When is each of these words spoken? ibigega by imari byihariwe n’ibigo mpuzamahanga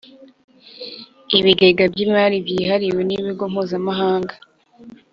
ibigega 1.37 1.83
by 1.93 1.99
imari 2.05 2.35
byihariwe 2.47 3.01
n’ibigo 3.05 3.43
mpuzamahanga 3.51 4.33